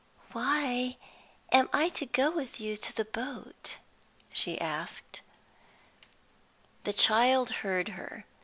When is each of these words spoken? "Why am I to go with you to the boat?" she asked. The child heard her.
"Why 0.31 0.97
am 1.51 1.69
I 1.71 1.89
to 1.89 2.07
go 2.07 2.31
with 2.31 2.59
you 2.59 2.75
to 2.75 2.91
the 2.91 3.05
boat?" 3.05 3.75
she 4.33 4.59
asked. 4.59 5.21
The 6.85 6.93
child 6.93 7.51
heard 7.61 7.89
her. 7.89 8.25